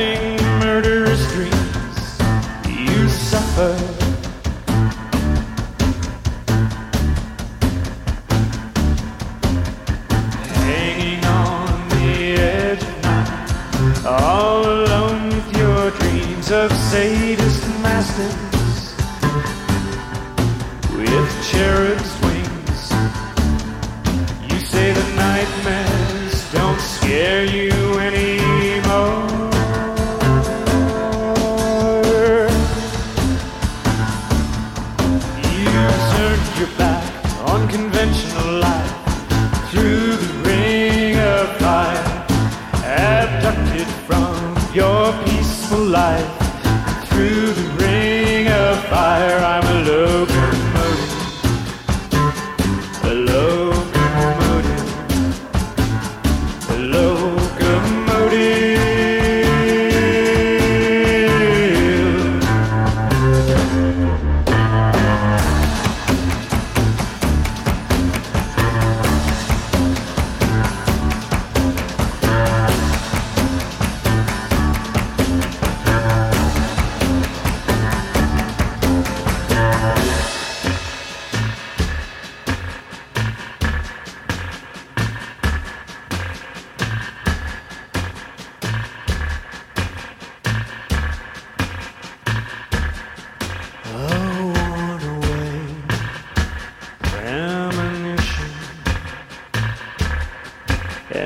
[0.00, 1.98] Living murderous dreams
[2.66, 3.76] you suffer.
[10.64, 18.96] Hanging on the edge of night, all alone with your dreams of sadist masters
[20.96, 22.80] with cherub's wings.
[24.50, 25.89] You say the nightmare.
[36.40, 40.39] Turned your back on conventional life through the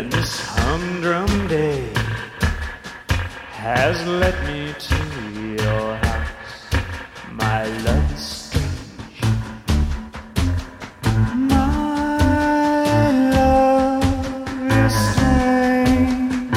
[0.05, 1.91] and this humdrum day
[3.53, 4.97] has led me to
[5.63, 6.57] your house.
[7.33, 9.21] My love is strange.
[11.49, 12.21] My
[13.37, 14.05] love
[14.83, 16.53] is strange.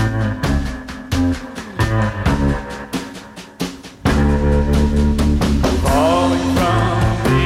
[5.84, 6.90] falling from
[7.32, 7.44] the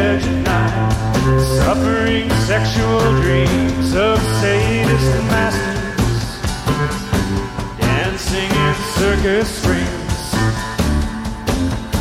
[0.00, 4.61] edge of night, suffering sexual dreams of sadist
[9.24, 10.32] in circus rings.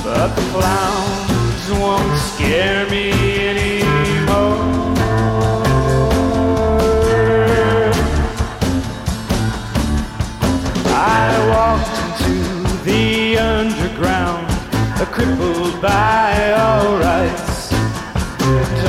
[0.04, 3.12] But the clowns won't scare me
[3.48, 4.96] anymore.
[10.88, 14.48] I walked into the underground,
[15.00, 17.72] a crippled by all rights,
[18.42, 18.88] and